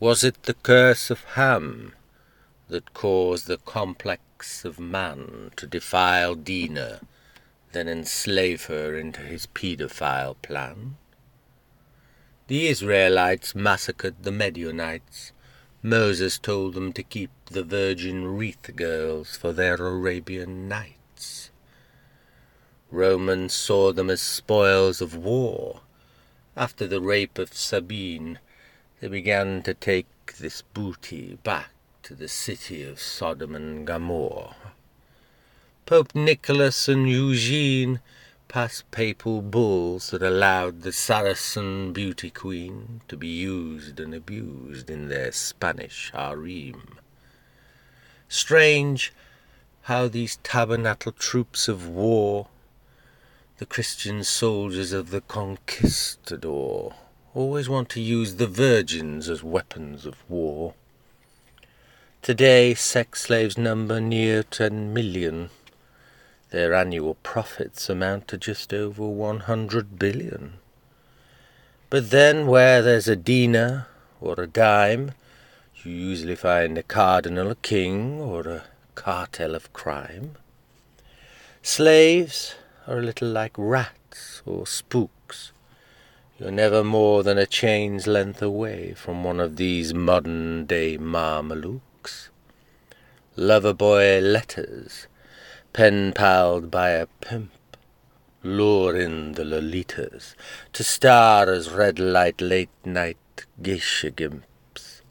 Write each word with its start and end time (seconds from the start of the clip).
Was 0.00 0.24
it 0.24 0.42
the 0.42 0.54
curse 0.54 1.08
of 1.08 1.22
Ham 1.34 1.94
that 2.68 2.94
caused 2.94 3.46
the 3.46 3.58
complex 3.58 4.64
of 4.64 4.80
man 4.80 5.52
to 5.54 5.68
defile 5.68 6.34
Dinah, 6.34 7.00
then 7.72 7.88
enslave 7.88 8.66
her 8.66 8.98
into 8.98 9.20
his 9.20 9.46
paedophile 9.46 10.34
plan? 10.42 10.96
The 12.48 12.66
Israelites 12.66 13.54
massacred 13.54 14.16
the 14.22 14.32
Midianites. 14.32 15.30
Moses 15.80 16.38
told 16.38 16.74
them 16.74 16.92
to 16.92 17.02
keep 17.04 17.30
the 17.46 17.62
virgin 17.62 18.36
wreath 18.36 18.74
girls 18.74 19.36
for 19.36 19.52
their 19.52 19.76
Arabian 19.76 20.68
nights. 20.68 21.50
Romans 22.90 23.54
saw 23.54 23.92
them 23.92 24.10
as 24.10 24.20
spoils 24.20 25.00
of 25.00 25.16
war. 25.16 25.82
After 26.56 26.86
the 26.86 27.00
rape 27.00 27.38
of 27.38 27.54
Sabine, 27.54 28.40
they 29.04 29.10
began 29.10 29.62
to 29.62 29.74
take 29.74 30.06
this 30.38 30.62
booty 30.62 31.38
back 31.42 31.68
to 32.02 32.14
the 32.14 32.26
city 32.26 32.82
of 32.82 32.98
Sodom 32.98 33.54
and 33.54 33.86
Gomorrah. 33.86 34.56
Pope 35.84 36.14
Nicholas 36.14 36.88
and 36.88 37.06
Eugene 37.06 38.00
passed 38.48 38.90
papal 38.90 39.42
bulls 39.42 40.08
that 40.08 40.22
allowed 40.22 40.80
the 40.80 40.90
Saracen 40.90 41.92
beauty 41.92 42.30
queen 42.30 43.02
to 43.06 43.14
be 43.18 43.28
used 43.28 44.00
and 44.00 44.14
abused 44.14 44.88
in 44.88 45.08
their 45.08 45.32
Spanish 45.32 46.10
harem. 46.12 46.98
Strange 48.26 49.12
how 49.82 50.08
these 50.08 50.36
tabernacle 50.36 51.12
troops 51.12 51.68
of 51.68 51.86
war, 51.86 52.48
the 53.58 53.66
Christian 53.66 54.24
soldiers 54.24 54.94
of 54.94 55.10
the 55.10 55.20
conquistador, 55.20 56.94
always 57.34 57.68
want 57.68 57.88
to 57.88 58.00
use 58.00 58.36
the 58.36 58.46
virgins 58.46 59.28
as 59.28 59.42
weapons 59.42 60.06
of 60.06 60.16
war. 60.30 60.74
Today, 62.22 62.74
sex 62.74 63.22
slaves 63.22 63.58
number 63.58 64.00
near 64.00 64.44
ten 64.44 64.94
million. 64.94 65.50
Their 66.50 66.72
annual 66.72 67.16
profits 67.16 67.90
amount 67.90 68.28
to 68.28 68.38
just 68.38 68.72
over 68.72 69.06
one 69.08 69.40
hundred 69.40 69.98
billion. 69.98 70.54
But 71.90 72.10
then, 72.10 72.46
where 72.46 72.80
there's 72.80 73.08
a 73.08 73.16
dinar 73.16 73.88
or 74.20 74.40
a 74.40 74.46
dime, 74.46 75.12
you 75.82 75.90
usually 75.90 76.36
find 76.36 76.78
a 76.78 76.82
cardinal, 76.84 77.50
a 77.50 77.56
king, 77.56 78.20
or 78.20 78.48
a 78.48 78.64
cartel 78.94 79.56
of 79.56 79.72
crime. 79.72 80.36
Slaves 81.62 82.54
are 82.86 82.98
a 82.98 83.02
little 83.02 83.28
like 83.28 83.54
rats 83.58 84.40
or 84.46 84.66
spooks. 84.66 85.23
You're 86.36 86.50
never 86.50 86.82
more 86.82 87.22
than 87.22 87.38
a 87.38 87.46
chain's 87.46 88.08
length 88.08 88.42
away 88.42 88.92
from 88.94 89.22
one 89.22 89.38
of 89.38 89.54
these 89.54 89.94
modern 89.94 90.66
day 90.66 90.98
Mamelukes. 90.98 92.28
Lover 93.36 93.72
boy 93.72 94.18
letters 94.18 95.06
pen-palled 95.72 96.72
by 96.72 96.90
a 96.90 97.06
pimp, 97.20 97.76
lure 98.42 98.96
in 98.96 99.32
the 99.34 99.44
Lolitas 99.44 100.34
to 100.72 100.82
star 100.82 101.52
as 101.52 101.70
red-light 101.70 102.40
late-night 102.40 103.46
geisha 103.62 104.10
gimps. 104.10 105.02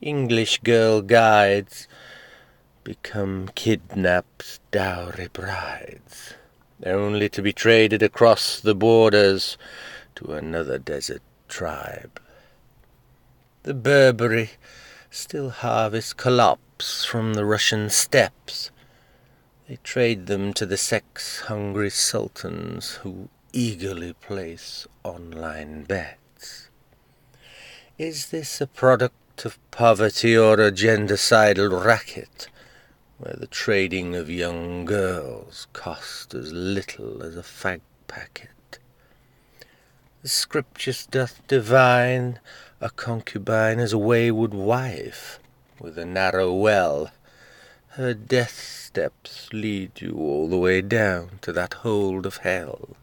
English 0.00 0.58
girl 0.58 1.02
guides 1.02 1.88
become 2.84 3.50
kidnapped 3.56 4.60
dowry 4.70 5.28
brides, 5.32 6.34
only 6.86 7.28
to 7.28 7.42
be 7.42 7.52
traded 7.52 8.00
across 8.00 8.60
the 8.60 8.76
borders 8.76 9.58
to 10.20 10.32
another 10.32 10.78
desert 10.78 11.22
tribe. 11.48 12.20
The 13.64 13.74
Berberi 13.74 14.50
still 15.10 15.50
harvest 15.50 16.16
kalops 16.16 17.04
from 17.04 17.34
the 17.34 17.44
Russian 17.44 17.90
steppes, 17.90 18.70
they 19.70 19.78
trade 19.84 20.26
them 20.26 20.52
to 20.54 20.66
the 20.66 20.76
sex-hungry 20.76 21.90
sultans 21.90 22.94
who 23.02 23.28
eagerly 23.52 24.14
place 24.14 24.84
online 25.04 25.84
bets. 25.84 26.70
Is 27.96 28.30
this 28.30 28.60
a 28.60 28.66
product 28.66 29.44
of 29.44 29.58
poverty 29.70 30.36
or 30.36 30.54
a 30.54 30.72
gendercidal 30.72 31.84
racket, 31.84 32.48
where 33.18 33.36
the 33.38 33.46
trading 33.46 34.16
of 34.16 34.28
young 34.28 34.84
girls 34.86 35.68
cost 35.72 36.34
as 36.34 36.52
little 36.52 37.22
as 37.22 37.36
a 37.36 37.42
fag 37.42 37.80
packet? 38.08 38.50
The 40.22 40.28
scriptures 40.28 41.06
doth 41.06 41.40
divine 41.48 42.40
a 42.78 42.90
concubine 42.90 43.78
as 43.78 43.94
a 43.94 43.98
wayward 43.98 44.52
wife, 44.52 45.40
with 45.80 45.96
a 45.96 46.04
narrow 46.04 46.52
well, 46.52 47.10
her 47.92 48.12
death 48.12 48.60
steps 48.60 49.48
lead 49.50 50.02
you 50.02 50.12
all 50.18 50.46
the 50.46 50.58
way 50.58 50.82
down 50.82 51.38
to 51.40 51.54
that 51.54 51.72
hold 51.72 52.26
of 52.26 52.36
hell. 52.38 52.96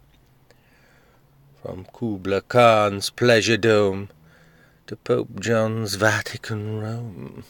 From 1.64 1.86
Kubla 1.86 2.42
Khan's 2.42 3.10
pleasure 3.10 3.58
dome 3.58 4.10
to 4.86 4.96
Pope 4.96 5.40
John's 5.40 5.96
Vatican 5.96 6.80
Rome. 6.80 7.46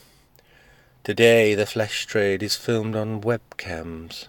Today 1.04 1.54
the 1.54 1.66
flesh 1.66 2.06
trade 2.06 2.42
is 2.42 2.56
filmed 2.56 2.96
on 2.96 3.20
webcams 3.20 4.28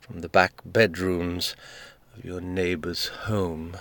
from 0.00 0.20
the 0.20 0.28
back 0.28 0.60
bedrooms 0.66 1.56
of 2.14 2.26
your 2.26 2.42
neighbor's 2.42 3.06
home. 3.06 3.78